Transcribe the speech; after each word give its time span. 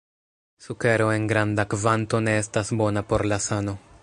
Sukero 0.65 1.11
en 1.17 1.27
granda 1.33 1.67
kvanto 1.75 2.25
ne 2.29 2.37
estas 2.45 2.77
bona 2.83 3.09
por 3.15 3.31
la 3.35 3.45
sano. 3.51 3.81